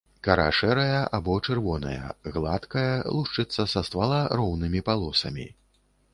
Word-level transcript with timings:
Кара 0.25 0.45
шэрая 0.59 1.01
або 1.17 1.35
чырвоная, 1.47 2.07
гладкая, 2.39 2.95
лушчыцца 3.19 3.67
са 3.75 3.85
ствала 3.91 4.19
роўнымі 4.43 4.85
палосамі. 4.91 5.47